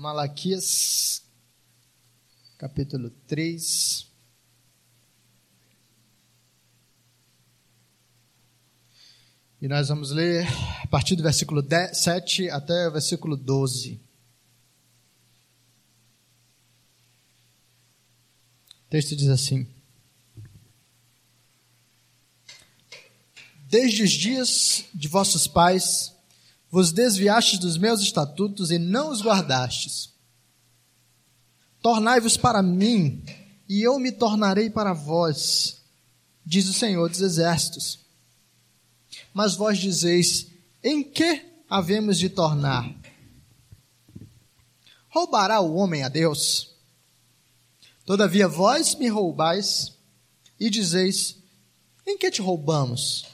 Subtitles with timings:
[0.00, 1.22] Malaquias,
[2.56, 4.06] capítulo 3.
[9.60, 10.46] E nós vamos ler
[10.82, 14.00] a partir do versículo 10, 7 até o versículo 12.
[18.86, 19.68] O texto diz assim:
[23.68, 26.16] Desde os dias de vossos pais,
[26.70, 30.10] vos desviastes dos meus estatutos e não os guardastes.
[31.82, 33.24] Tornai-vos para mim,
[33.68, 35.80] e eu me tornarei para vós,
[36.44, 38.00] diz o Senhor dos Exércitos.
[39.32, 40.46] Mas vós dizeis:
[40.82, 42.94] em que havemos de tornar?
[45.08, 46.70] Roubará o homem a Deus?
[48.04, 49.92] Todavia vós me roubais
[50.58, 51.36] e dizeis:
[52.06, 53.26] em que te roubamos?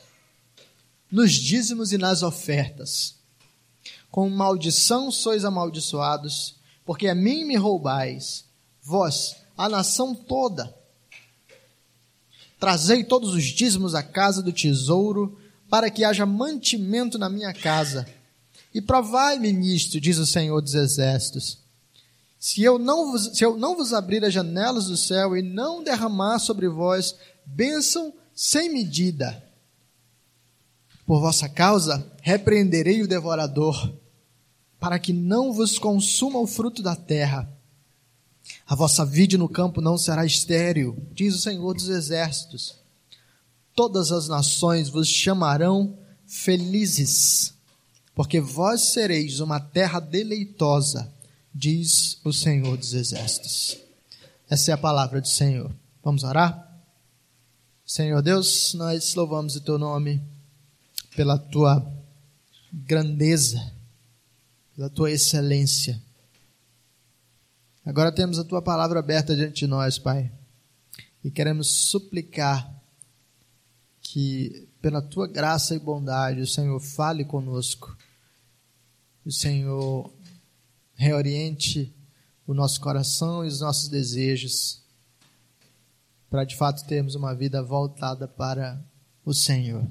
[1.10, 3.15] Nos dízimos e nas ofertas.
[4.16, 6.56] Com maldição sois amaldiçoados,
[6.86, 8.46] porque a mim me roubais,
[8.82, 10.74] vós, a nação toda.
[12.58, 18.08] Trazei todos os dízimos à casa do tesouro, para que haja mantimento na minha casa.
[18.72, 21.58] E provai-me nisto, diz o Senhor dos Exércitos.
[22.40, 25.84] Se eu, não vos, se eu não vos abrir as janelas do céu e não
[25.84, 29.44] derramar sobre vós bênção sem medida,
[31.04, 33.92] por vossa causa repreenderei o devorador,
[34.86, 37.52] para que não vos consuma o fruto da terra.
[38.64, 42.86] A vossa vide no campo não será estéril, diz o Senhor dos Exércitos
[43.76, 47.54] todas as nações vos chamarão felizes,
[48.14, 51.12] porque vós sereis uma terra deleitosa,
[51.54, 53.76] diz o Senhor dos Exércitos.
[54.48, 55.70] Essa é a palavra do Senhor.
[56.02, 56.64] Vamos orar?
[57.84, 60.22] Senhor Deus, nós louvamos o teu nome
[61.14, 61.86] pela tua
[62.72, 63.72] grandeza,
[64.76, 66.00] pela tua excelência.
[67.84, 70.30] Agora temos a tua palavra aberta diante de nós, Pai,
[71.24, 72.70] e queremos suplicar
[74.02, 77.96] que pela tua graça e bondade o Senhor fale conosco,
[79.24, 80.12] o Senhor
[80.94, 81.92] reoriente
[82.46, 84.82] o nosso coração e os nossos desejos,
[86.28, 88.84] para de fato termos uma vida voltada para
[89.24, 89.88] o Senhor.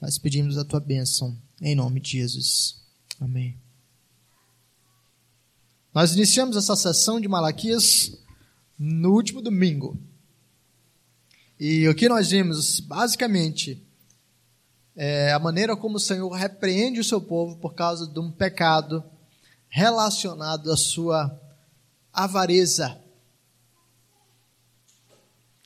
[0.00, 2.83] Nós pedimos a tua bênção, em nome de Jesus.
[3.20, 3.58] Amém.
[5.94, 8.18] Nós iniciamos essa sessão de Malaquias
[8.78, 9.96] no último domingo.
[11.58, 13.80] E o que nós vimos, basicamente,
[14.96, 19.04] é a maneira como o Senhor repreende o seu povo por causa de um pecado
[19.68, 21.40] relacionado à sua
[22.12, 23.00] avareza.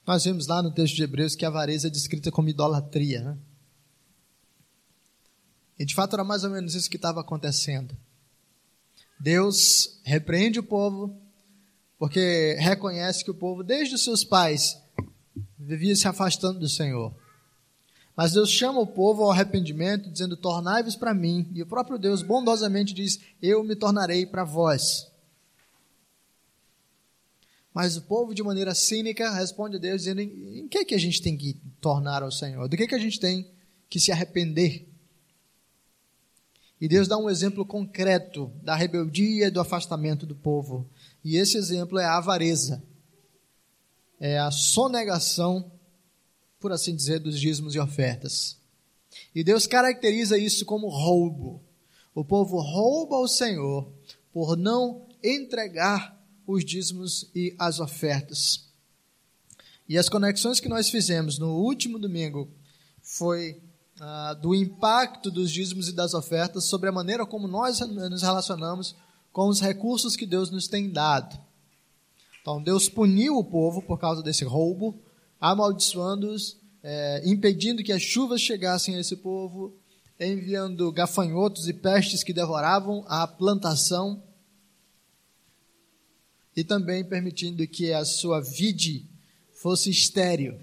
[0.06, 3.22] Nós vimos lá no texto de Hebreus que a avareza é descrita como idolatria.
[3.22, 3.38] Né?
[5.78, 7.96] E de fato era mais ou menos isso que estava acontecendo.
[9.20, 11.16] Deus repreende o povo
[11.98, 14.80] porque reconhece que o povo, desde os seus pais,
[15.58, 17.12] vivia se afastando do Senhor.
[18.16, 21.48] Mas Deus chama o povo ao arrependimento, dizendo: Tornai-vos para mim.
[21.54, 25.08] E o próprio Deus bondosamente diz: Eu me tornarei para vós.
[27.72, 31.22] Mas o povo, de maneira cínica, responde a Deus, dizendo: Em que, que a gente
[31.22, 32.68] tem que tornar ao Senhor?
[32.68, 33.48] Do que, que a gente tem
[33.88, 34.87] que se arrepender?
[36.80, 40.88] E Deus dá um exemplo concreto da rebeldia e do afastamento do povo.
[41.24, 42.82] E esse exemplo é a avareza
[44.20, 45.70] é a sonegação,
[46.58, 48.56] por assim dizer, dos dízimos e ofertas.
[49.34, 51.62] E Deus caracteriza isso como roubo.
[52.14, 53.90] O povo rouba ao Senhor
[54.32, 58.66] por não entregar os dízimos e as ofertas.
[59.88, 62.50] E as conexões que nós fizemos no último domingo
[63.00, 63.62] foi
[64.00, 68.94] ah, do impacto dos dízimos e das ofertas sobre a maneira como nós nos relacionamos
[69.32, 71.38] com os recursos que Deus nos tem dado.
[72.40, 74.98] Então Deus puniu o povo por causa desse roubo,
[75.40, 79.74] amaldiçoando-os, é, impedindo que as chuvas chegassem a esse povo,
[80.18, 84.22] enviando gafanhotos e pestes que devoravam a plantação
[86.56, 89.04] e também permitindo que a sua vide
[89.52, 90.58] fosse estéril.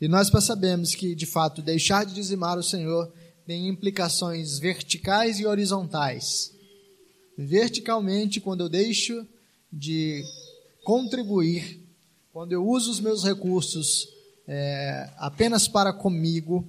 [0.00, 3.12] E nós percebemos que, de fato, deixar de dizimar o Senhor
[3.46, 6.52] tem implicações verticais e horizontais.
[7.36, 9.26] Verticalmente, quando eu deixo
[9.72, 10.22] de
[10.84, 11.80] contribuir,
[12.32, 14.08] quando eu uso os meus recursos
[14.46, 16.66] é, apenas para comigo,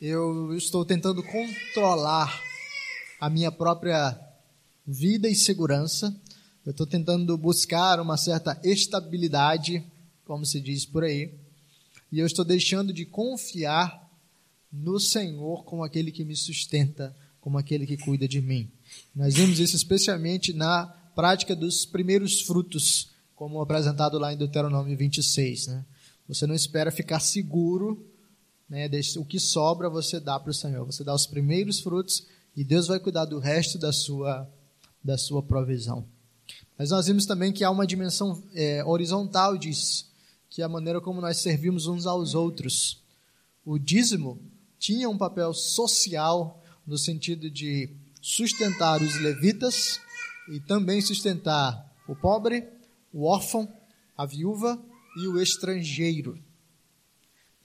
[0.00, 2.40] eu estou tentando controlar
[3.20, 4.18] a minha própria
[4.86, 6.14] vida e segurança,
[6.64, 9.84] eu estou tentando buscar uma certa estabilidade,
[10.24, 11.41] como se diz por aí,
[12.12, 14.08] e eu estou deixando de confiar
[14.70, 18.70] no Senhor como aquele que me sustenta como aquele que cuida de mim.
[19.14, 25.66] Nós vimos isso especialmente na prática dos primeiros frutos, como apresentado lá em Deuteronômio 26.
[25.66, 25.84] Né?
[26.28, 28.06] Você não espera ficar seguro,
[28.68, 28.88] né?
[29.16, 30.86] o que sobra você dá para o Senhor.
[30.86, 34.48] Você dá os primeiros frutos e Deus vai cuidar do resto da sua,
[35.02, 36.06] da sua provisão.
[36.78, 40.11] Mas nós vimos também que há uma dimensão é, horizontal disso,
[40.52, 43.02] que é a maneira como nós servimos uns aos outros.
[43.64, 44.38] O dízimo
[44.78, 47.88] tinha um papel social no sentido de
[48.20, 49.98] sustentar os levitas
[50.50, 52.68] e também sustentar o pobre,
[53.10, 53.66] o órfão,
[54.14, 54.78] a viúva
[55.16, 56.38] e o estrangeiro.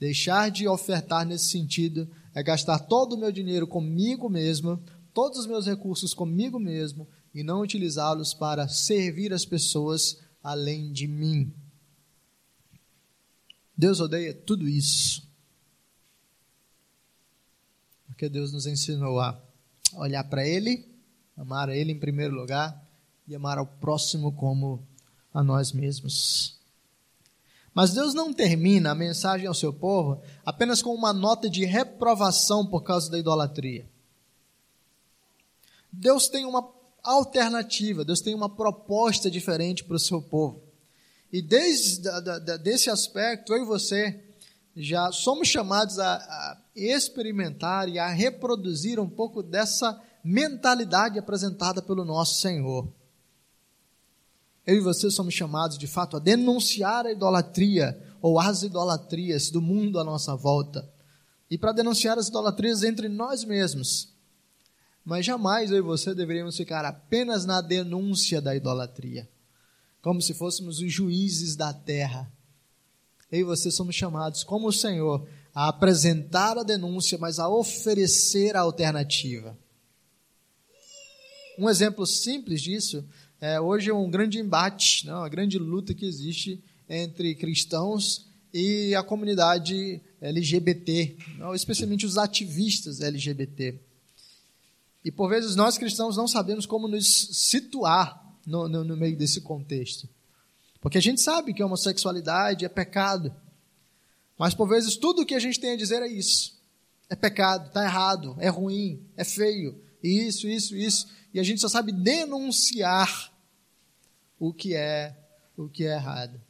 [0.00, 4.82] Deixar de ofertar nesse sentido é gastar todo o meu dinheiro comigo mesmo,
[5.12, 11.06] todos os meus recursos comigo mesmo e não utilizá-los para servir as pessoas além de
[11.06, 11.52] mim.
[13.78, 15.22] Deus odeia tudo isso.
[18.08, 19.40] Porque Deus nos ensinou a
[19.94, 20.84] olhar para Ele,
[21.36, 22.84] amar a Ele em primeiro lugar
[23.28, 24.84] e amar ao próximo como
[25.32, 26.58] a nós mesmos.
[27.72, 32.66] Mas Deus não termina a mensagem ao seu povo apenas com uma nota de reprovação
[32.66, 33.88] por causa da idolatria.
[35.92, 36.68] Deus tem uma
[37.04, 40.67] alternativa, Deus tem uma proposta diferente para o seu povo.
[41.32, 42.08] E desde
[42.62, 44.24] desse aspecto, eu e você
[44.74, 52.04] já somos chamados a, a experimentar e a reproduzir um pouco dessa mentalidade apresentada pelo
[52.04, 52.88] nosso Senhor.
[54.66, 59.62] Eu e você somos chamados, de fato, a denunciar a idolatria ou as idolatrias do
[59.62, 60.88] mundo à nossa volta.
[61.50, 64.12] E para denunciar as idolatrias entre nós mesmos.
[65.04, 69.26] Mas jamais eu e você deveríamos ficar apenas na denúncia da idolatria,
[70.02, 72.30] como se fôssemos os juízes da terra.
[73.30, 78.56] Eu e você somos chamados, como o Senhor, a apresentar a denúncia, mas a oferecer
[78.56, 79.56] a alternativa.
[81.58, 83.04] Um exemplo simples disso
[83.40, 88.26] é hoje é um grande embate, não, né, uma grande luta que existe entre cristãos
[88.52, 93.78] e a comunidade LGBT, não, especialmente os ativistas LGBT.
[95.04, 99.40] E por vezes nós cristãos não sabemos como nos situar no, no, no meio desse
[99.40, 100.08] contexto.
[100.80, 103.34] Porque a gente sabe que a homossexualidade é pecado.
[104.38, 106.56] Mas por vezes tudo o que a gente tem a dizer é isso.
[107.10, 111.68] É pecado, está errado, é ruim, é feio, isso, isso, isso e a gente só
[111.68, 113.32] sabe denunciar
[114.38, 115.16] o que é
[115.56, 116.40] o que é errado.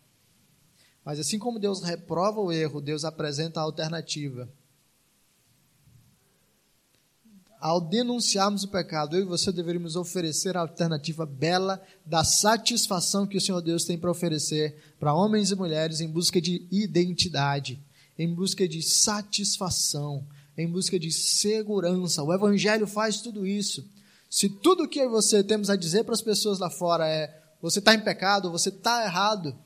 [1.04, 4.48] Mas assim como Deus reprova o erro, Deus apresenta a alternativa.
[7.60, 13.36] Ao denunciarmos o pecado, eu e você deveríamos oferecer a alternativa bela da satisfação que
[13.36, 17.82] o Senhor Deus tem para oferecer para homens e mulheres em busca de identidade,
[18.16, 20.24] em busca de satisfação,
[20.56, 22.22] em busca de segurança.
[22.22, 23.84] O Evangelho faz tudo isso.
[24.30, 27.92] Se tudo que você temos a dizer para as pessoas lá fora é você está
[27.92, 29.56] em pecado, você está errado,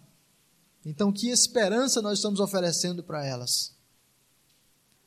[0.84, 3.74] então que esperança nós estamos oferecendo para elas?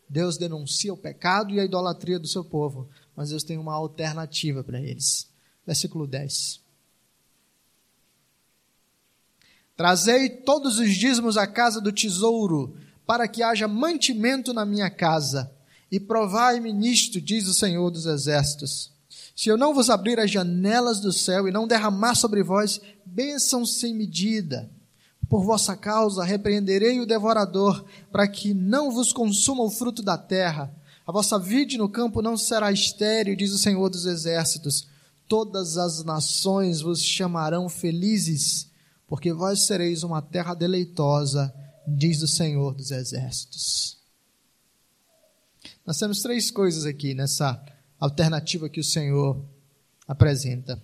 [0.08, 4.64] Deus denuncia o pecado e a idolatria do seu povo, mas Deus tem uma alternativa
[4.64, 5.28] para eles.
[5.66, 6.62] Versículo 10.
[9.76, 15.52] Trazei todos os dízimos à casa do tesouro, para que haja mantimento na minha casa,
[15.92, 18.96] e provai-me nisto, diz o Senhor dos Exércitos
[19.36, 23.66] se eu não vos abrir as janelas do céu e não derramar sobre vós bênção
[23.66, 24.70] sem medida,
[25.36, 30.74] por vossa causa repreenderei o devorador, para que não vos consuma o fruto da terra.
[31.06, 34.88] A vossa vide no campo não será estéril, diz o Senhor dos Exércitos.
[35.28, 38.70] Todas as nações vos chamarão felizes,
[39.10, 41.54] porque vós sereis uma terra deleitosa,
[41.86, 43.98] diz o Senhor dos Exércitos.
[45.86, 47.62] Nós temos três coisas aqui nessa
[48.00, 49.38] alternativa que o Senhor
[50.08, 50.82] apresenta.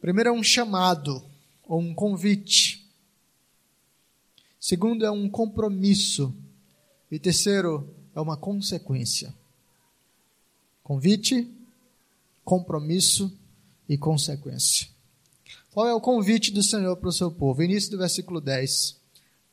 [0.00, 1.24] Primeiro é um chamado
[1.68, 2.84] ou um convite.
[4.58, 6.34] Segundo é um compromisso.
[7.10, 9.32] E terceiro é uma consequência.
[10.82, 11.48] Convite,
[12.44, 13.32] compromisso
[13.88, 14.88] e consequência.
[15.70, 17.62] Qual é o convite do Senhor para o seu povo?
[17.62, 18.96] Início do versículo 10.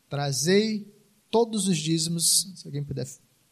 [0.10, 0.91] Trazei
[1.29, 2.51] todos os dízimos.
[2.55, 3.07] Se alguém puder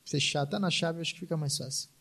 [0.06, 1.93] fechar até na chave, acho que fica mais fácil.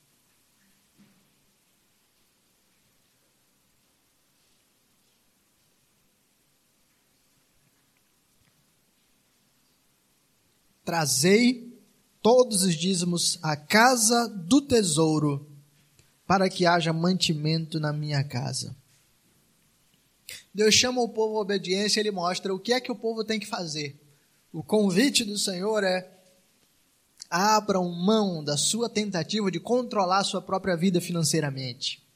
[10.93, 11.75] Trazei
[12.21, 15.49] todos os dízimos à casa do tesouro,
[16.27, 18.77] para que haja mantimento na minha casa.
[20.53, 23.41] Deus chama o povo à obediência, ele mostra o que é que o povo tem
[23.41, 23.99] que fazer.
[24.53, 26.07] O convite do Senhor é
[27.31, 32.07] Abram mão da sua tentativa de controlar a sua própria vida financeiramente.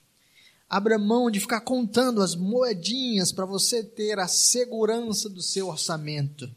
[0.68, 6.54] Abra mão de ficar contando as moedinhas para você ter a segurança do seu orçamento.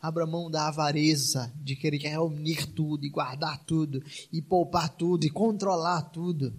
[0.00, 4.02] Abra mão da avareza, de querer reunir tudo e guardar tudo,
[4.32, 6.54] e poupar tudo e controlar tudo.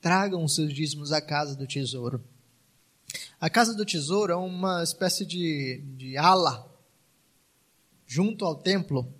[0.00, 2.22] Tragam os seus dízimos à casa do tesouro.
[3.40, 6.68] A casa do tesouro é uma espécie de, de ala
[8.06, 9.12] junto ao templo,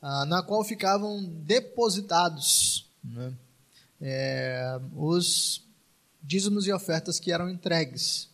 [0.00, 3.34] ah, na qual ficavam depositados né,
[4.00, 5.62] é, os
[6.22, 8.28] dízimos e ofertas que eram entregues.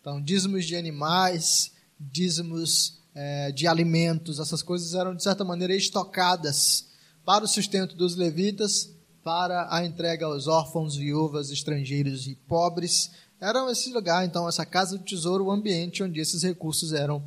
[0.00, 6.86] Então, dízimos de animais, dízimos é, de alimentos, essas coisas eram de certa maneira estocadas
[7.24, 8.90] para o sustento dos levitas,
[9.24, 13.10] para a entrega aos órfãos, viúvas, estrangeiros e pobres.
[13.40, 17.24] Era esse lugar, então, essa casa do tesouro, o ambiente onde esses recursos eram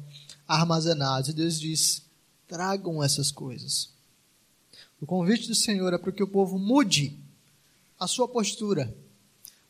[0.48, 1.30] armazenados.
[1.30, 2.04] E Deus diz:
[2.48, 3.90] tragam essas coisas.
[5.02, 7.18] O convite do Senhor é para que o povo mude
[8.00, 8.94] a sua postura,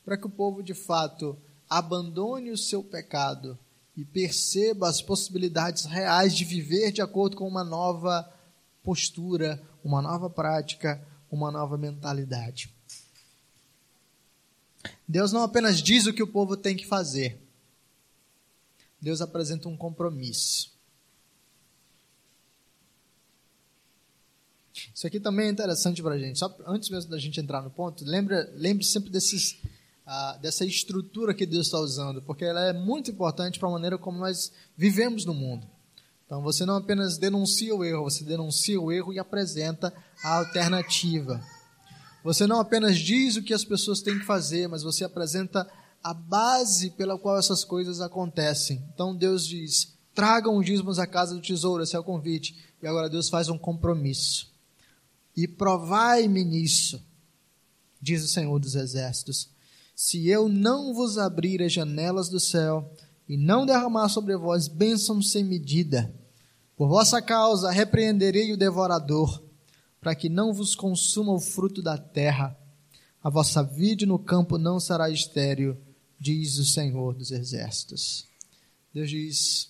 [0.05, 1.37] para que o povo de fato
[1.69, 3.57] abandone o seu pecado
[3.99, 8.33] e perceba as possibilidades reais de viver de acordo com uma nova
[8.81, 12.73] postura, uma nova prática, uma nova mentalidade.
[15.05, 17.41] Deus não apenas diz o que o povo tem que fazer,
[19.01, 20.71] Deus apresenta um compromisso.
[24.95, 26.39] Isso aqui também é interessante para a gente.
[26.39, 29.57] Só antes mesmo da gente entrar no ponto, lembre, lembre sempre desses,
[30.41, 34.17] dessa estrutura que Deus está usando, porque ela é muito importante para a maneira como
[34.17, 35.67] nós vivemos no mundo.
[36.25, 41.41] Então você não apenas denuncia o erro, você denuncia o erro e apresenta a alternativa.
[42.23, 45.67] Você não apenas diz o que as pessoas têm que fazer, mas você apresenta
[46.03, 48.83] a base pela qual essas coisas acontecem.
[48.93, 52.55] Então Deus diz: tragam os dízimos à casa do tesouro, esse é o convite.
[52.81, 54.51] E agora Deus faz um compromisso.
[55.35, 57.01] E provai-me nisso,
[58.01, 59.49] diz o Senhor dos Exércitos,
[59.99, 62.89] se eu não vos abrir as janelas do céu
[63.27, 66.15] e não derramar sobre vós bênçãos sem medida.
[66.77, 69.43] Por vossa causa repreenderei o devorador,
[69.99, 72.57] para que não vos consuma o fruto da terra.
[73.21, 75.75] A vossa vide no campo não será estéril,
[76.17, 78.25] diz o Senhor dos Exércitos.
[78.93, 79.69] Deus diz: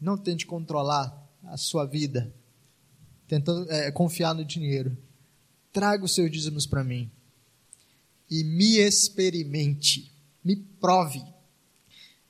[0.00, 1.12] não tente controlar
[1.46, 2.32] a sua vida
[3.26, 4.96] tentando é, confiar no dinheiro.
[5.72, 7.10] Traga os seus dízimos para mim
[8.32, 10.10] e me experimente,
[10.42, 11.22] me prove.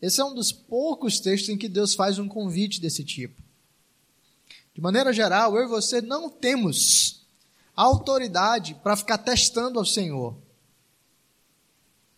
[0.01, 3.41] Esse é um dos poucos textos em que Deus faz um convite desse tipo.
[4.75, 7.25] De maneira geral, eu e você não temos
[7.77, 10.37] autoridade para ficar testando ao Senhor.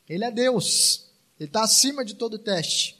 [0.08, 2.98] Ele é Deus, ele está acima de todo teste.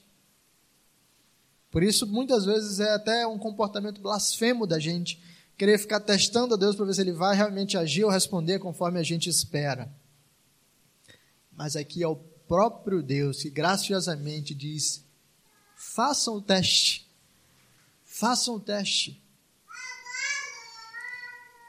[1.70, 5.18] Por isso, muitas vezes é até um comportamento blasfemo da gente
[5.56, 9.00] querer ficar testando a Deus para ver se ele vai realmente agir ou responder conforme
[9.00, 9.90] a gente espera.
[11.56, 15.04] Mas aqui é o próprio Deus que graciosamente diz:
[15.74, 17.08] façam o teste.
[18.04, 19.20] Façam o teste.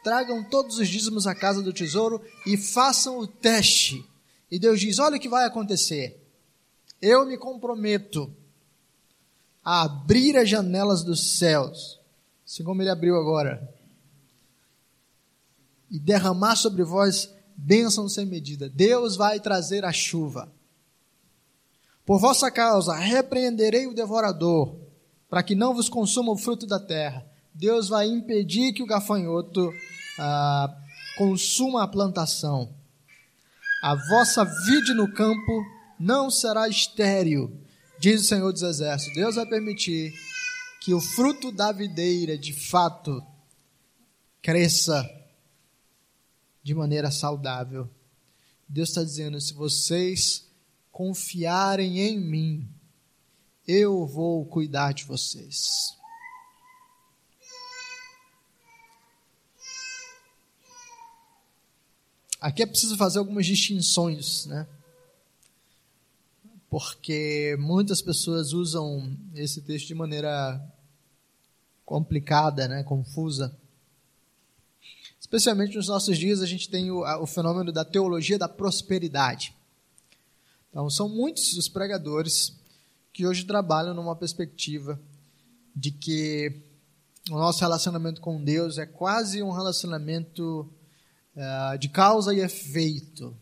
[0.03, 4.05] Tragam todos os dízimos à casa do tesouro e façam o teste.
[4.51, 6.21] E Deus diz: olha o que vai acontecer.
[7.01, 8.33] Eu me comprometo
[9.63, 11.99] a abrir as janelas dos céus,
[12.45, 13.67] assim como ele abriu agora,
[15.89, 18.69] e derramar sobre vós bênção sem medida.
[18.69, 20.51] Deus vai trazer a chuva.
[22.05, 24.75] Por vossa causa, repreenderei o devorador,
[25.29, 27.25] para que não vos consuma o fruto da terra.
[27.53, 29.73] Deus vai impedir que o gafanhoto
[30.19, 30.75] ah,
[31.17, 32.69] consuma a plantação.
[33.81, 35.65] A vossa vide no campo
[35.99, 37.51] não será estéril,
[37.99, 39.15] diz o Senhor dos Exércitos.
[39.15, 40.13] Deus vai permitir
[40.81, 43.23] que o fruto da videira, de fato,
[44.41, 45.09] cresça
[46.65, 47.87] de maneira saudável.
[48.67, 50.49] Deus está dizendo: se vocês
[50.91, 52.67] confiarem em mim,
[53.67, 55.95] eu vou cuidar de vocês.
[62.41, 64.67] Aqui é preciso fazer algumas distinções, né?
[66.67, 70.59] Porque muitas pessoas usam esse texto de maneira
[71.85, 72.83] complicada, né?
[72.83, 73.55] Confusa.
[75.25, 79.55] Especialmente nos nossos dias, a gente tem o, o fenômeno da teologia da prosperidade.
[80.69, 82.55] Então, são muitos os pregadores
[83.11, 85.01] que hoje trabalham numa perspectiva
[85.75, 86.61] de que
[87.31, 90.71] o nosso relacionamento com Deus é quase um relacionamento
[91.35, 93.35] uh, de causa e efeito.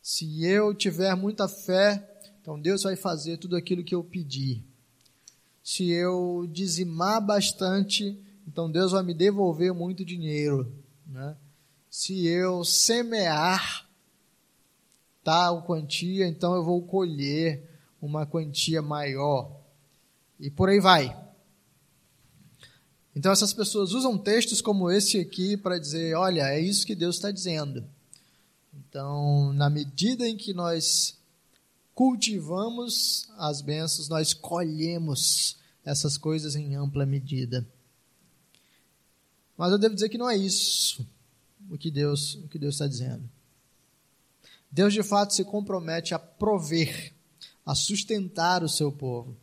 [0.00, 2.08] Se eu tiver muita fé,
[2.40, 4.64] então Deus vai fazer tudo aquilo que eu pedir.
[5.64, 10.86] se eu dizimar bastante, então Deus vai me devolver muito dinheiro.
[11.08, 11.34] Né?
[11.90, 13.88] Se eu semear
[15.24, 17.68] tal quantia, então eu vou colher
[18.00, 19.58] uma quantia maior.
[20.38, 21.16] E por aí vai.
[23.16, 27.16] Então essas pessoas usam textos como esse aqui para dizer: olha, é isso que Deus
[27.16, 27.84] está dizendo.
[28.72, 31.18] Então, na medida em que nós
[31.94, 37.66] cultivamos as bênçãos, nós colhemos essas coisas em ampla medida.
[39.58, 41.04] Mas eu devo dizer que não é isso
[41.68, 43.28] o que Deus o que Deus está dizendo.
[44.70, 47.12] Deus de fato se compromete a prover,
[47.66, 49.36] a sustentar o seu povo.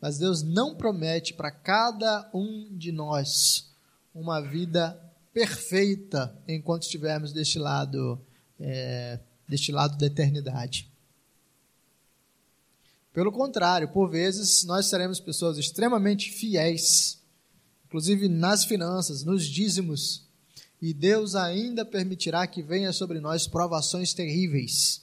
[0.00, 3.70] Mas Deus não promete para cada um de nós
[4.12, 5.00] uma vida
[5.32, 8.20] perfeita enquanto estivermos deste lado,
[8.58, 10.90] é, deste lado da eternidade.
[13.12, 17.21] Pelo contrário, por vezes nós seremos pessoas extremamente fiéis,
[17.92, 20.26] inclusive nas finanças, nos dízimos,
[20.80, 25.02] e Deus ainda permitirá que venha sobre nós provações terríveis.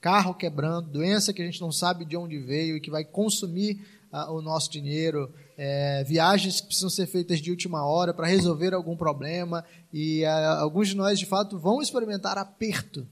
[0.00, 3.86] Carro quebrando, doença que a gente não sabe de onde veio e que vai consumir
[4.10, 8.74] ah, o nosso dinheiro, é, viagens que precisam ser feitas de última hora para resolver
[8.74, 13.06] algum problema, e ah, alguns de nós, de fato, vão experimentar aperto.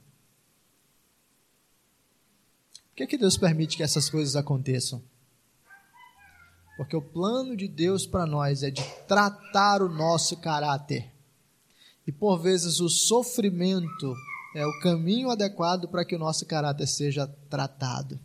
[2.88, 5.00] Por que, que Deus permite que essas coisas aconteçam?
[6.76, 11.12] Porque o plano de Deus para nós é de tratar o nosso caráter.
[12.06, 14.14] E por vezes o sofrimento
[14.54, 18.18] é o caminho adequado para que o nosso caráter seja tratado.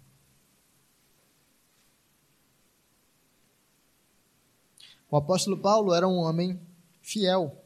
[5.10, 6.60] O apóstolo Paulo era um homem
[7.01, 7.63] fiel,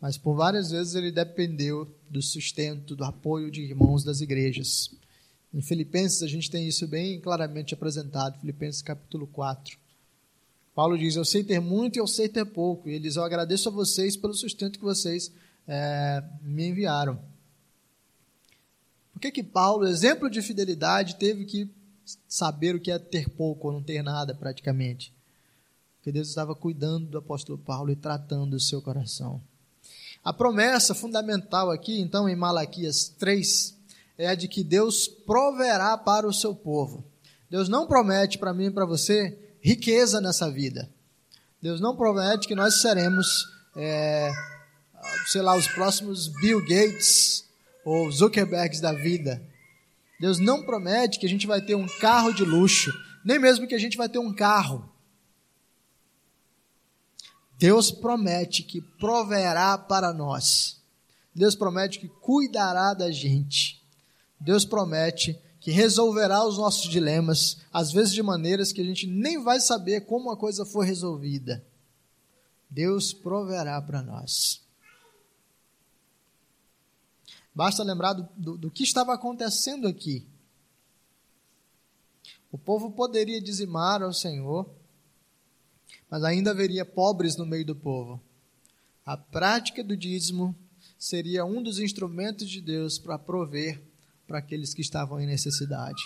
[0.00, 4.90] mas por várias vezes ele dependeu do sustento, do apoio de irmãos das igrejas.
[5.52, 9.76] Em Filipenses a gente tem isso bem claramente apresentado, Filipenses capítulo 4.
[10.74, 12.88] Paulo diz: Eu sei ter muito e eu sei ter pouco.
[12.88, 15.32] E ele diz: Eu agradeço a vocês pelo sustento que vocês
[15.66, 17.20] é, me enviaram.
[19.12, 21.68] Por que, que Paulo, exemplo de fidelidade, teve que
[22.26, 25.12] saber o que é ter pouco ou não ter nada praticamente?
[25.96, 29.42] Porque Deus estava cuidando do apóstolo Paulo e tratando o seu coração.
[30.24, 33.76] A promessa fundamental aqui, então, em Malaquias 3,
[34.20, 37.02] é a de que Deus proverá para o seu povo.
[37.48, 40.90] Deus não promete para mim e para você riqueza nessa vida.
[41.60, 44.30] Deus não promete que nós seremos, é,
[45.26, 47.48] sei lá, os próximos Bill Gates
[47.82, 49.42] ou Zuckerbergs da vida.
[50.20, 52.92] Deus não promete que a gente vai ter um carro de luxo,
[53.24, 54.86] nem mesmo que a gente vai ter um carro.
[57.58, 60.78] Deus promete que proverá para nós.
[61.34, 63.79] Deus promete que cuidará da gente.
[64.40, 69.42] Deus promete que resolverá os nossos dilemas, às vezes de maneiras que a gente nem
[69.42, 71.62] vai saber como a coisa foi resolvida.
[72.68, 74.62] Deus proverá para nós.
[77.54, 80.26] Basta lembrar do, do, do, que estava acontecendo aqui.
[82.50, 84.68] O povo poderia dizimar ao Senhor,
[86.08, 88.20] mas ainda haveria pobres no meio do povo.
[89.04, 90.56] A prática do dízimo
[90.98, 93.89] seria um dos instrumentos de Deus para prover
[94.30, 96.00] para aqueles que estavam em necessidade.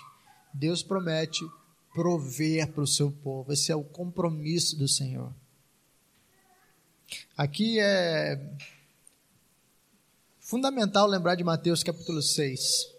[0.54, 1.44] Deus promete
[1.92, 5.30] prover para o seu povo, esse é o compromisso do Senhor.
[7.36, 8.40] Aqui é
[10.40, 12.94] fundamental lembrar de Mateus capítulo 6.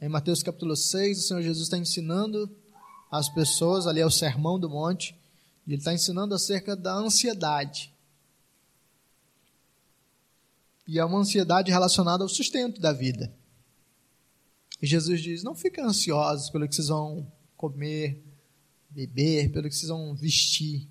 [0.00, 2.50] Em Mateus capítulo 6, o Senhor Jesus está ensinando
[3.08, 5.16] as pessoas, ali é o Sermão do Monte,
[5.64, 7.94] e ele está ensinando acerca da ansiedade.
[10.86, 13.32] E é uma ansiedade relacionada ao sustento da vida.
[14.80, 18.22] E Jesus diz: não fiquem ansiosos pelo que vocês vão comer,
[18.90, 20.86] beber, pelo que vocês vão vestir.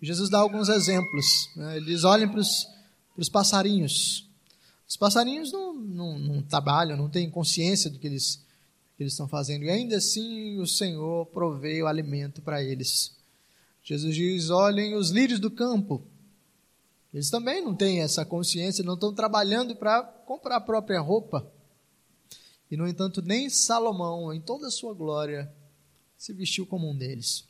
[0.00, 1.26] E Jesus dá alguns exemplos.
[1.56, 1.76] Né?
[1.78, 4.28] Ele diz: olhem para os passarinhos.
[4.88, 8.36] Os passarinhos não, não, não, trabalham, não têm consciência do que eles,
[8.96, 9.64] que eles estão fazendo.
[9.64, 13.16] E ainda assim o Senhor provê o alimento para eles.
[13.82, 16.06] Jesus diz: olhem os lírios do campo.
[17.16, 21.50] Eles também não têm essa consciência, não estão trabalhando para comprar a própria roupa.
[22.70, 25.50] E, no entanto, nem Salomão, em toda a sua glória,
[26.18, 27.46] se vestiu como um deles.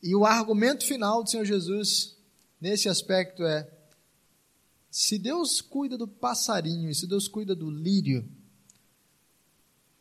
[0.00, 2.16] E o argumento final do Senhor Jesus
[2.60, 3.68] nesse aspecto é:
[4.88, 8.24] se Deus cuida do passarinho se Deus cuida do lírio,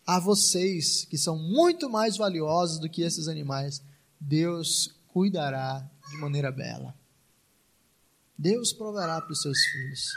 [0.06, 3.82] a vocês, que são muito mais valiosos do que esses animais,
[4.20, 6.99] Deus cuidará de maneira bela.
[8.39, 10.13] Deus proverá para os seus filhos.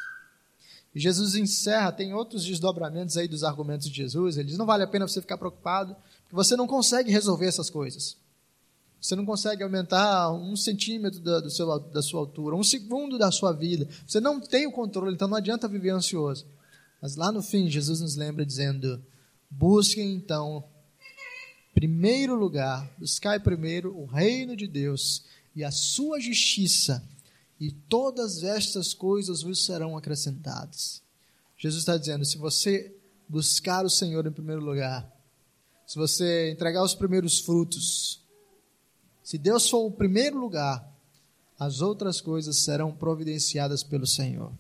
[0.95, 4.37] E Jesus encerra, tem outros desdobramentos aí dos argumentos de Jesus.
[4.37, 5.97] Ele diz: não vale a pena você ficar preocupado,
[6.29, 8.17] que você não consegue resolver essas coisas.
[9.01, 13.33] Você não consegue aumentar um centímetro da, do seu, da sua altura, um segundo da
[13.33, 13.89] sua vida.
[14.07, 16.47] Você não tem o controle, então não adianta viver ansioso.
[17.01, 19.05] Mas lá no fim, Jesus nos lembra dizendo:
[19.51, 20.63] busquem então,
[21.75, 25.25] primeiro lugar, buscai primeiro o reino de Deus
[25.57, 27.03] e a sua justiça,
[27.63, 31.01] e todas estas coisas vos serão acrescentadas.
[31.57, 32.93] Jesus está dizendo: se você
[33.29, 35.09] buscar o Senhor em primeiro lugar,
[35.87, 38.21] se você entregar os primeiros frutos,
[39.23, 40.93] se Deus for o primeiro lugar,
[41.57, 44.53] as outras coisas serão providenciadas pelo Senhor.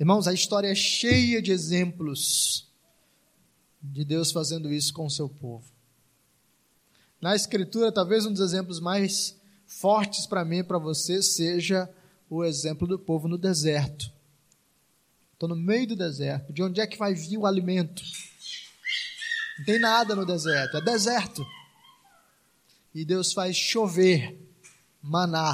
[0.00, 2.68] Irmãos, a história é cheia de exemplos
[3.80, 5.75] de Deus fazendo isso com o seu povo.
[7.26, 9.36] Na Escritura, talvez um dos exemplos mais
[9.66, 11.92] fortes para mim e para você seja
[12.30, 14.12] o exemplo do povo no deserto.
[15.32, 16.52] Estou no meio do deserto.
[16.52, 18.00] De onde é que vai vir o alimento?
[19.58, 21.44] Não tem nada no deserto, é deserto.
[22.94, 24.38] E Deus faz chover,
[25.02, 25.52] maná.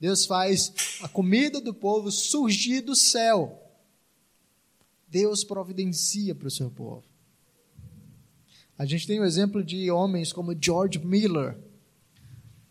[0.00, 0.72] Deus faz
[1.04, 3.62] a comida do povo surgir do céu.
[5.06, 7.04] Deus providencia para o seu povo.
[8.78, 11.56] A gente tem o exemplo de homens como George Miller.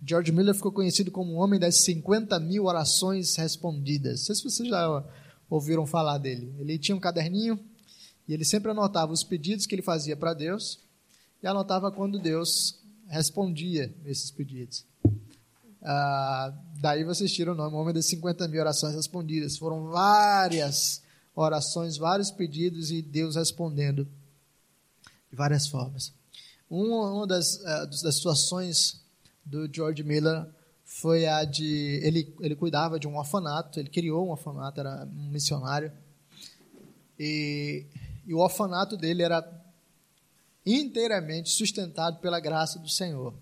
[0.06, 4.20] George Miller ficou conhecido como o homem das 50 mil orações respondidas.
[4.20, 5.04] Não sei se vocês já
[5.50, 6.54] ouviram falar dele.
[6.60, 7.60] Ele tinha um caderninho
[8.28, 10.80] e ele sempre anotava os pedidos que ele fazia para Deus
[11.41, 14.86] e anotava quando Deus respondia esses pedidos.
[15.82, 19.58] Ah, daí vocês tiram o nome, o homem das 50 mil orações respondidas.
[19.58, 21.02] Foram várias
[21.36, 24.08] orações, vários pedidos e Deus respondendo
[25.29, 26.13] de várias formas.
[26.69, 29.01] Uma, das, uh, das situações
[29.45, 30.47] do George Miller
[30.83, 31.99] foi a de.
[32.03, 35.91] Ele, ele cuidava de um orfanato, ele criou um orfanato, era um missionário.
[37.19, 37.85] E
[38.25, 39.47] e o orfanato dele era
[40.65, 43.33] inteiramente sustentado pela graça do Senhor.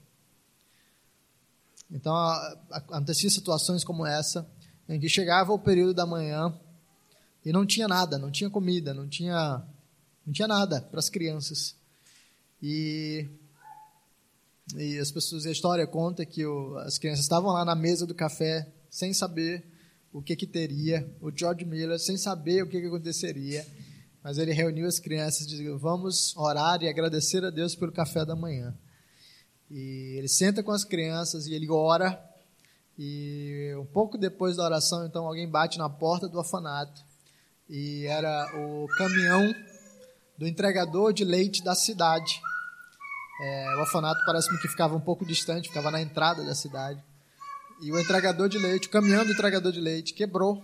[1.89, 2.13] Então,
[2.69, 4.45] acontecia situações como essa,
[4.89, 6.53] em que chegava o período da manhã
[7.45, 9.63] e não tinha nada, não tinha comida, não tinha,
[10.25, 11.75] não tinha nada para as crianças.
[12.62, 13.27] E,
[14.75, 18.15] e as pessoas, a história conta que o, as crianças estavam lá na mesa do
[18.15, 19.65] café, sem saber
[20.12, 23.65] o que, que teria, o George Miller, sem saber o que, que aconteceria
[24.23, 28.23] mas ele reuniu as crianças e disse: Vamos orar e agradecer a Deus pelo café
[28.25, 28.73] da manhã.
[29.69, 32.23] E ele senta com as crianças e ele ora.
[32.97, 37.03] E um pouco depois da oração, então, alguém bate na porta do orfanato.
[37.67, 39.53] E era o caminhão
[40.37, 42.41] do entregador de leite da cidade.
[43.41, 47.03] É, o orfanato parece-me que ficava um pouco distante, ficava na entrada da cidade.
[47.81, 50.61] E o entregador de leite, o caminhão do entregador de leite, quebrou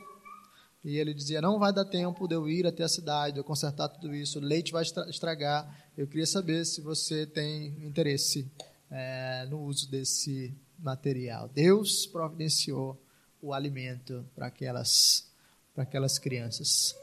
[0.84, 3.44] e ele dizia: Não vai dar tempo de eu ir até a cidade, de eu
[3.44, 5.68] consertar tudo isso, o leite vai estragar.
[5.98, 8.50] Eu queria saber se você tem interesse
[8.90, 11.50] é, no uso desse material.
[11.50, 12.98] Deus providenciou
[13.42, 15.28] o alimento para aquelas,
[15.74, 16.96] para aquelas crianças.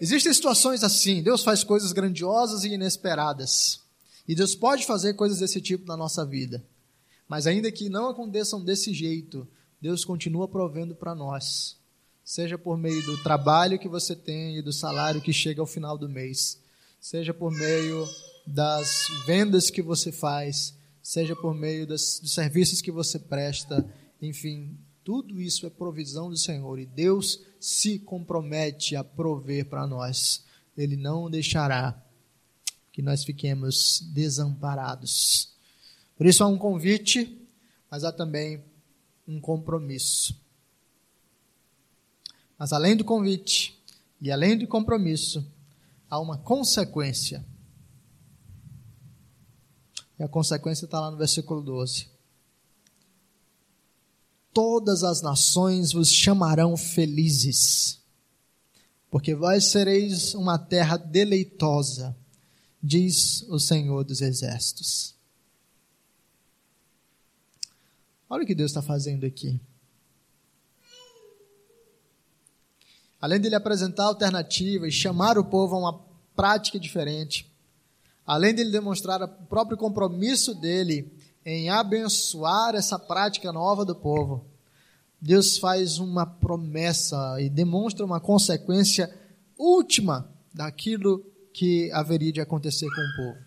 [0.00, 3.80] Existem situações assim: Deus faz coisas grandiosas e inesperadas.
[4.26, 6.64] E Deus pode fazer coisas desse tipo na nossa vida.
[7.28, 9.46] Mas ainda que não aconteçam desse jeito,
[9.80, 11.76] Deus continua provendo para nós.
[12.24, 15.98] Seja por meio do trabalho que você tem e do salário que chega ao final
[15.98, 16.58] do mês,
[16.98, 18.08] seja por meio
[18.46, 23.86] das vendas que você faz, seja por meio das, dos serviços que você presta,
[24.22, 26.78] enfim, tudo isso é provisão do Senhor.
[26.78, 30.44] E Deus se compromete a prover para nós.
[30.76, 31.98] Ele não deixará
[32.92, 35.50] que nós fiquemos desamparados.
[36.14, 37.40] Por isso há um convite,
[37.90, 38.62] mas há também
[39.26, 40.38] um compromisso.
[42.58, 43.82] Mas além do convite
[44.20, 45.50] e além do compromisso,
[46.10, 47.42] há uma consequência.
[50.18, 52.13] E a consequência está lá no versículo 12.
[54.54, 57.98] Todas as nações vos chamarão felizes,
[59.10, 62.16] porque vós sereis uma terra deleitosa,
[62.82, 65.14] diz o Senhor dos Exércitos.
[68.30, 69.60] Olha o que Deus está fazendo aqui.
[73.24, 76.00] além de ele apresentar alternativas, chamar o povo a uma
[76.36, 77.50] prática diferente,
[78.26, 81.10] além de ele demonstrar o próprio compromisso dele
[81.44, 84.46] em abençoar essa prática nova do povo,
[85.20, 89.12] Deus faz uma promessa e demonstra uma consequência
[89.58, 93.44] última daquilo que haveria de acontecer com o povo.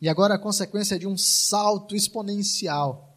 [0.00, 3.16] E agora a consequência é de um salto exponencial.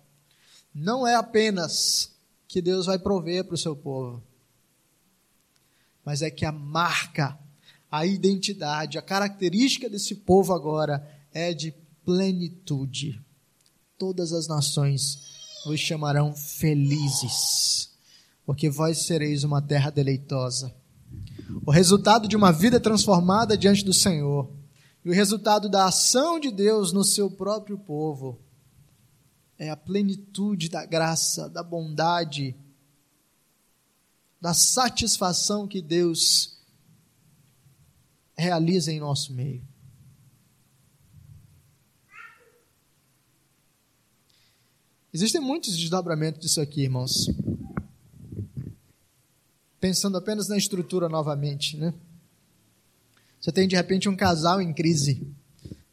[0.73, 2.11] Não é apenas
[2.47, 4.23] que Deus vai prover para o seu povo.
[6.03, 7.37] mas é que a marca,
[7.91, 11.71] a identidade, a característica desse povo agora é de
[12.11, 13.21] plenitude.
[13.97, 17.89] Todas as nações vos chamarão felizes,
[18.45, 20.73] porque vós sereis uma terra deleitosa.
[21.65, 24.51] O resultado de uma vida transformada diante do Senhor
[25.05, 28.41] e o resultado da ação de Deus no seu próprio povo
[29.57, 32.55] é a plenitude da graça, da bondade,
[34.41, 36.59] da satisfação que Deus
[38.35, 39.70] realiza em nosso meio.
[45.13, 47.29] Existem muitos desdobramentos disso aqui, irmãos.
[49.77, 51.93] Pensando apenas na estrutura novamente, né?
[53.39, 55.27] Você tem de repente um casal em crise.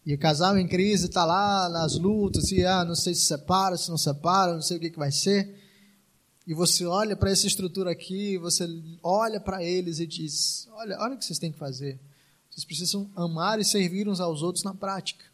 [0.06, 3.76] E o casal em crise está lá nas lutas, e ah, não sei se separa,
[3.76, 5.52] se não separa, não sei o que, que vai ser.
[6.46, 8.68] E você olha para essa estrutura aqui, você
[9.02, 11.98] olha para eles e diz: olha, olha o que vocês têm que fazer.
[12.48, 15.24] Vocês precisam amar e servir uns aos outros na prática.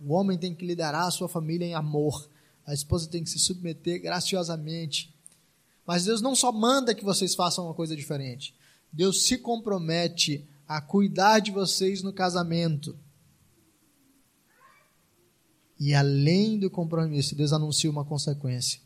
[0.00, 2.33] O homem tem que liderar a sua família em amor.
[2.66, 5.14] A esposa tem que se submeter graciosamente.
[5.86, 8.54] Mas Deus não só manda que vocês façam uma coisa diferente.
[8.92, 12.96] Deus se compromete a cuidar de vocês no casamento.
[15.78, 18.80] E além do compromisso, Deus anuncia uma consequência.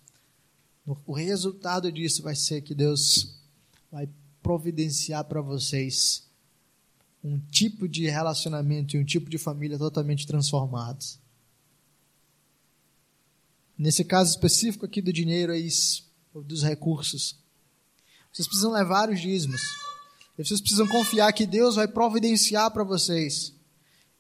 [1.07, 3.39] O resultado disso vai ser que Deus
[3.93, 4.09] vai
[4.43, 6.27] providenciar para vocês
[7.23, 11.19] um tipo de relacionamento e um tipo de família totalmente transformados.
[13.79, 17.39] Nesse caso específico aqui do dinheiro, é isso, dos recursos.
[18.33, 19.61] Vocês precisam levar os dízimos.
[20.37, 23.55] Vocês precisam confiar que Deus vai providenciar para vocês.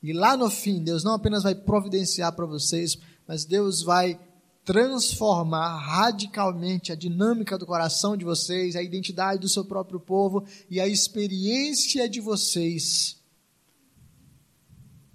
[0.00, 4.18] E lá no fim, Deus não apenas vai providenciar para vocês, mas Deus vai
[4.64, 10.78] transformar radicalmente a dinâmica do coração de vocês, a identidade do seu próprio povo e
[10.78, 13.16] a experiência de vocês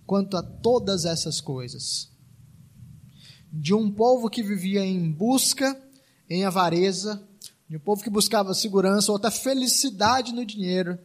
[0.06, 2.13] quanto a todas essas coisas
[3.54, 5.80] de um povo que vivia em busca,
[6.28, 7.22] em avareza,
[7.70, 10.98] de um povo que buscava segurança ou até felicidade no dinheiro.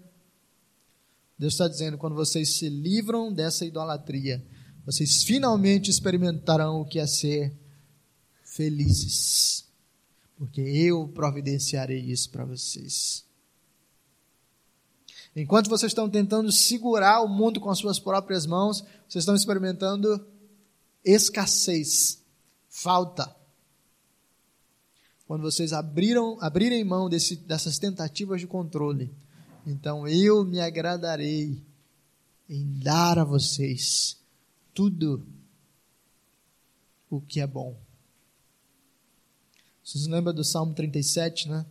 [1.39, 4.43] Deus está dizendo: quando vocês se livram dessa idolatria,
[4.87, 7.53] vocês finalmente experimentarão o que é ser
[8.43, 9.67] felizes,
[10.39, 13.27] porque eu providenciarei isso para vocês.
[15.37, 20.27] Enquanto vocês estão tentando segurar o mundo com as suas próprias mãos, vocês estão experimentando
[21.05, 22.19] escassez
[22.79, 23.35] falta.
[25.27, 29.15] Quando vocês abriram, abrirem mão desse, dessas tentativas de controle,
[29.67, 31.63] então eu me agradarei
[32.49, 34.17] em dar a vocês
[34.73, 35.27] tudo
[37.11, 37.77] o que é bom.
[39.85, 41.67] Vocês lembram do Salmo 37, né?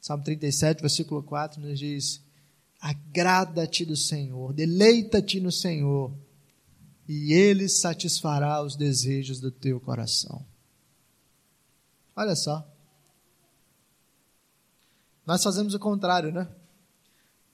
[0.00, 2.22] Salmo 37, versículo 4, nos diz:
[2.80, 6.14] Agrada-te do Senhor, deleita-te no Senhor,
[7.08, 10.44] e ele satisfará os desejos do teu coração.
[12.16, 12.66] Olha só.
[15.26, 16.48] Nós fazemos o contrário, né?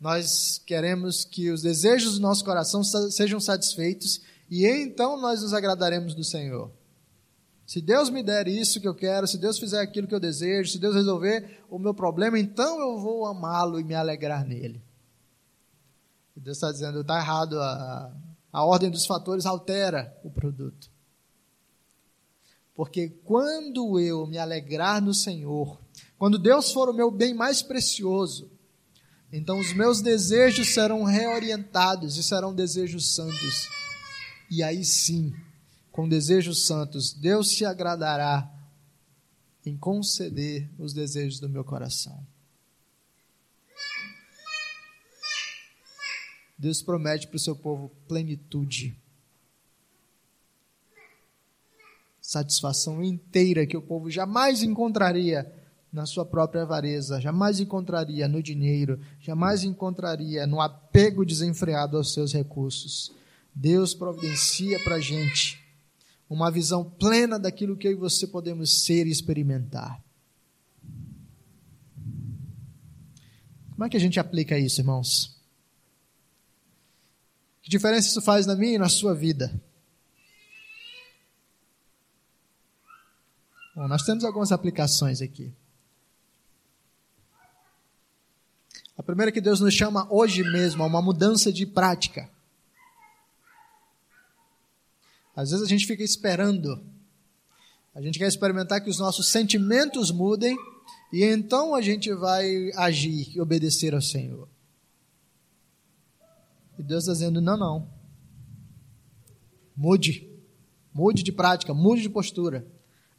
[0.01, 6.15] Nós queremos que os desejos do nosso coração sejam satisfeitos e então nós nos agradaremos
[6.15, 6.71] do Senhor.
[7.67, 10.73] Se Deus me der isso que eu quero, se Deus fizer aquilo que eu desejo,
[10.73, 14.83] se Deus resolver o meu problema, então eu vou amá-lo e me alegrar nele.
[16.41, 18.11] Deus está dizendo, está errado a,
[18.53, 20.91] a ordem dos fatores altera o produto.
[22.75, 25.79] Porque quando eu me alegrar no Senhor,
[26.19, 28.51] quando Deus for o meu bem mais precioso,
[29.33, 33.69] então os meus desejos serão reorientados e serão desejos santos.
[34.51, 35.33] E aí sim,
[35.93, 38.51] com desejos santos, Deus se agradará
[39.65, 42.27] em conceder os desejos do meu coração.
[46.61, 48.95] Deus promete para o seu povo plenitude.
[52.21, 55.51] Satisfação inteira que o povo jamais encontraria
[55.91, 62.35] na sua própria avareza, jamais encontraria no dinheiro, jamais encontraria no apego desenfreado aos seus
[62.35, 63.11] recursos.
[63.55, 65.59] Deus providencia para a gente
[66.29, 69.99] uma visão plena daquilo que eu e você podemos ser e experimentar.
[73.71, 75.40] Como é que a gente aplica isso, irmãos?
[77.71, 79.49] Que diferença isso faz na minha e na sua vida?
[83.77, 85.55] Bom, nós temos algumas aplicações aqui.
[88.99, 92.29] A primeira é que Deus nos chama hoje mesmo a uma mudança de prática.
[95.37, 96.85] Às vezes a gente fica esperando.
[97.95, 100.59] A gente quer experimentar que os nossos sentimentos mudem
[101.13, 104.49] E então a gente vai agir e obedecer ao Senhor.
[106.81, 107.89] E Deus está dizendo: não, não.
[109.77, 110.27] Mude.
[110.95, 112.67] Mude de prática, mude de postura.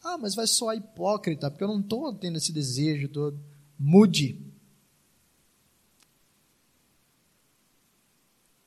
[0.04, 3.40] Ah, mas vai soar hipócrita, porque eu não estou tendo esse desejo todo.
[3.78, 4.44] Mude.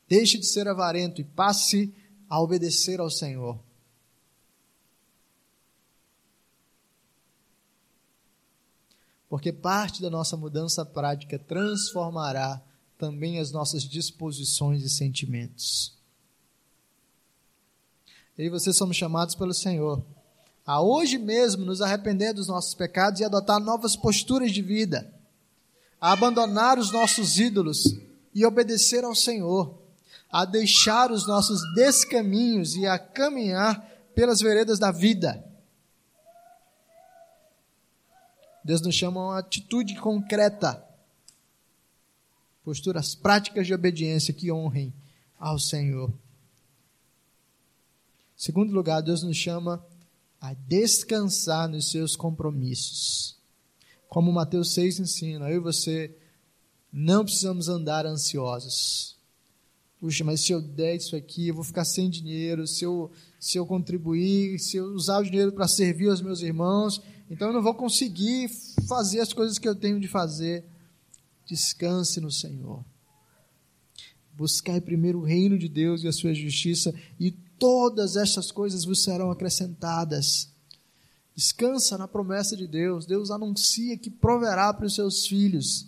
[0.09, 1.92] Deixe de ser avarento e passe
[2.28, 3.59] a obedecer ao Senhor.
[9.28, 12.62] Porque parte da nossa mudança prática transformará
[12.98, 15.94] também as nossas disposições e sentimentos.
[18.37, 20.04] Eu e você somos chamados pelo Senhor
[20.66, 25.12] a hoje mesmo nos arrepender dos nossos pecados e adotar novas posturas de vida,
[26.00, 27.85] a abandonar os nossos ídolos
[28.35, 29.78] e obedecer ao Senhor,
[30.30, 33.78] a deixar os nossos descaminhos e a caminhar
[34.14, 35.44] pelas veredas da vida.
[38.64, 40.83] Deus nos chama a uma atitude concreta,
[42.64, 44.92] posturas práticas de obediência que honrem
[45.38, 46.12] ao Senhor.
[48.37, 49.85] Segundo lugar, Deus nos chama
[50.40, 53.37] a descansar nos seus compromissos.
[54.09, 56.16] Como Mateus 6 ensina, eu e você
[56.92, 59.16] não precisamos andar ansiosos.
[60.00, 62.66] Puxa, mas se eu der isso aqui, eu vou ficar sem dinheiro.
[62.66, 67.00] Se eu, se eu contribuir, se eu usar o dinheiro para servir aos meus irmãos,
[67.31, 68.50] então eu não vou conseguir
[68.87, 70.64] fazer as coisas que eu tenho de fazer.
[71.46, 72.85] Descanse no Senhor.
[74.33, 79.02] Buscai primeiro o reino de Deus e a sua justiça, e todas essas coisas vos
[79.02, 80.48] serão acrescentadas.
[81.35, 83.07] Descansa na promessa de Deus.
[83.07, 85.80] Deus anuncia que proverá para os seus filhos.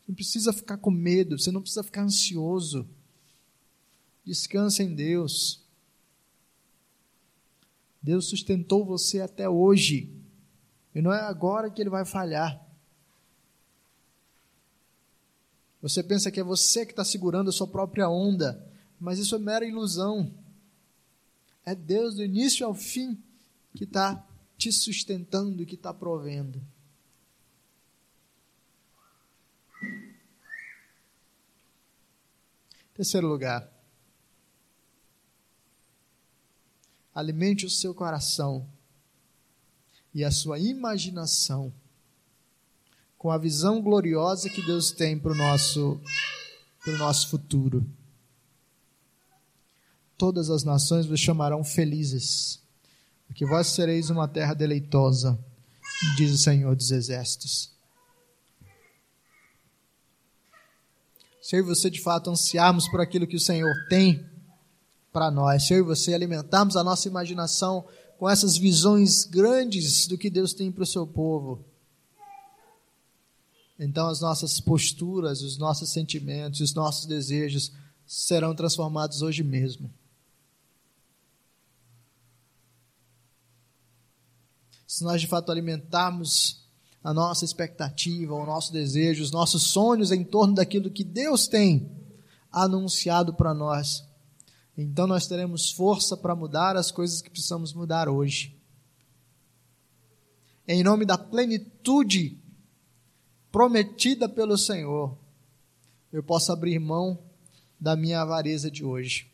[0.00, 2.88] Você não precisa ficar com medo, você não precisa ficar ansioso.
[4.24, 5.60] Descansa em Deus.
[8.02, 10.10] Deus sustentou você até hoje.
[10.94, 12.60] E não é agora que ele vai falhar.
[15.82, 18.64] Você pensa que é você que está segurando a sua própria onda,
[19.00, 20.32] mas isso é mera ilusão.
[21.66, 23.20] É Deus do início ao fim
[23.74, 24.24] que está
[24.56, 26.62] te sustentando, que está provendo.
[32.94, 33.68] Terceiro lugar.
[37.12, 38.68] Alimente o seu coração
[40.14, 41.72] e a sua imaginação
[43.22, 46.00] com a visão gloriosa que Deus tem para o nosso,
[46.98, 47.86] nosso futuro
[50.18, 52.60] todas as nações vos chamarão felizes,
[53.26, 55.36] porque vós sereis uma terra deleitosa,
[56.16, 57.72] diz o Senhor dos Exércitos.
[61.40, 64.24] Se eu e você de fato ansiarmos por aquilo que o Senhor tem
[65.12, 67.84] para nós, se eu e você alimentarmos a nossa imaginação
[68.16, 71.64] com essas visões grandes do que Deus tem para o seu povo,
[73.82, 77.72] então as nossas posturas, os nossos sentimentos, os nossos desejos
[78.06, 79.90] serão transformados hoje mesmo.
[84.92, 86.66] se nós de fato alimentarmos
[87.02, 91.90] a nossa expectativa, o nosso desejo, os nossos sonhos em torno daquilo que Deus tem
[92.52, 94.04] anunciado para nós,
[94.76, 98.54] então nós teremos força para mudar as coisas que precisamos mudar hoje.
[100.68, 102.38] Em nome da plenitude
[103.52, 105.16] prometida pelo Senhor,
[106.10, 107.18] eu posso abrir mão
[107.78, 109.30] da minha avareza de hoje.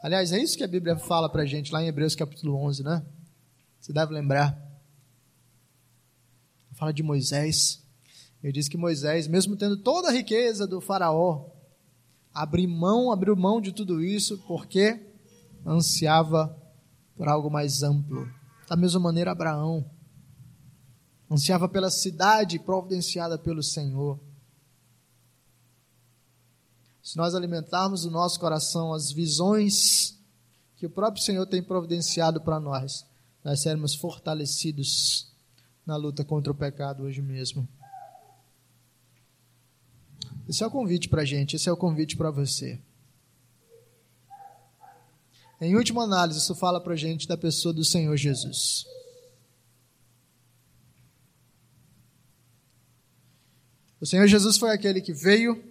[0.00, 2.84] Aliás, é isso que a Bíblia fala para a gente lá em Hebreus capítulo 11,
[2.84, 3.04] né?
[3.80, 4.56] Você deve lembrar.
[6.74, 7.82] Fala de Moisés.
[8.40, 11.46] Ele diz que Moisés, mesmo tendo toda a riqueza do faraó,
[12.32, 15.04] abriu mão, abriu mão de tudo isso porque
[15.66, 16.56] ansiava
[17.16, 18.30] por algo mais amplo.
[18.68, 19.84] Da mesma maneira, Abraão
[21.30, 24.18] ansiava pela cidade providenciada pelo Senhor.
[27.02, 30.18] Se nós alimentarmos o nosso coração as visões
[30.76, 33.06] que o próprio Senhor tem providenciado para nós,
[33.42, 35.32] nós sermos fortalecidos
[35.86, 37.66] na luta contra o pecado hoje mesmo.
[40.48, 42.80] Esse é o convite para a gente, esse é o convite para você.
[45.60, 48.86] Em última análise, isso fala para a gente da pessoa do Senhor Jesus.
[54.00, 55.62] O Senhor Jesus foi aquele que veio,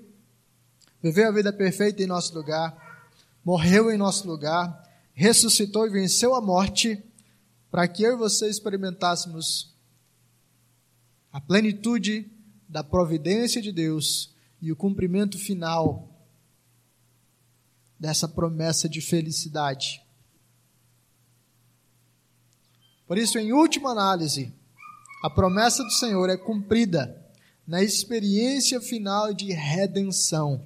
[1.02, 2.76] viveu a vida perfeita em nosso lugar,
[3.44, 7.02] morreu em nosso lugar, ressuscitou e venceu a morte
[7.72, 9.74] para que eu e você experimentássemos
[11.32, 12.30] a plenitude
[12.68, 16.10] da providência de Deus e o cumprimento final
[17.98, 20.04] dessa promessa de felicidade.
[23.08, 24.54] Por isso, em última análise,
[25.24, 27.27] a promessa do Senhor é cumprida
[27.68, 30.66] na experiência final de redenção.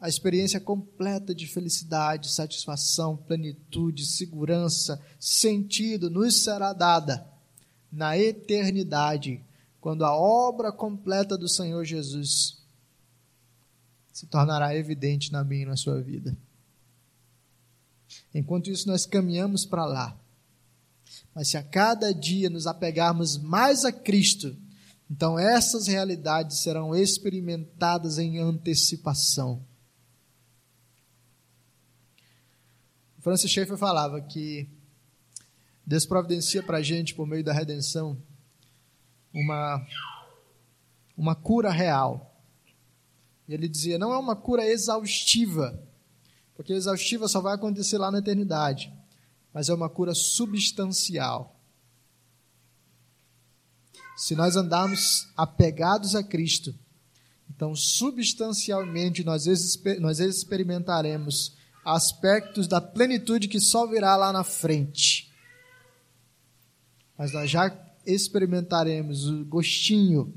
[0.00, 7.26] A experiência completa de felicidade, satisfação, plenitude, segurança, sentido nos será dada
[7.92, 9.42] na eternidade,
[9.80, 12.62] quando a obra completa do Senhor Jesus
[14.12, 16.36] se tornará evidente na minha e na sua vida.
[18.34, 20.23] Enquanto isso, nós caminhamos para lá.
[21.34, 24.56] Mas se a cada dia nos apegarmos mais a Cristo,
[25.10, 29.64] então essas realidades serão experimentadas em antecipação.
[33.20, 34.68] Francis Schaeffer falava que
[35.86, 38.16] Deus providencia para a gente, por meio da redenção,
[39.32, 39.86] uma,
[41.16, 42.38] uma cura real.
[43.48, 45.82] E ele dizia: não é uma cura exaustiva,
[46.54, 48.92] porque exaustiva só vai acontecer lá na eternidade,
[49.54, 51.60] mas é uma cura substancial.
[54.16, 56.74] Se nós andarmos apegados a Cristo,
[57.48, 59.46] então substancialmente nós,
[60.00, 65.32] nós experimentaremos aspectos da plenitude que só virá lá na frente.
[67.16, 67.72] Mas nós já
[68.04, 70.34] experimentaremos o gostinho,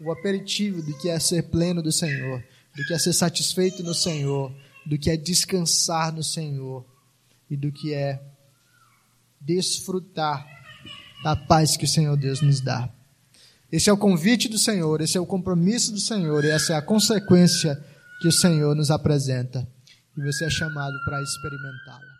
[0.00, 2.42] o aperitivo do que é ser pleno do Senhor,
[2.74, 4.52] do que é ser satisfeito no Senhor,
[4.84, 6.84] do que é descansar no Senhor
[7.54, 8.20] e do que é
[9.40, 10.44] desfrutar
[11.22, 12.90] da paz que o Senhor Deus nos dá.
[13.70, 16.76] Esse é o convite do Senhor, esse é o compromisso do Senhor, e essa é
[16.76, 17.80] a consequência
[18.20, 19.66] que o Senhor nos apresenta.
[20.16, 22.13] E você é chamado para experimentá-la.